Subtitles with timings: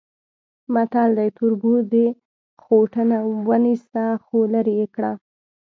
[0.73, 1.95] متل دی: تربور د
[2.63, 3.17] خوټونه
[3.47, 5.11] ونیسه خولرې یې کړه.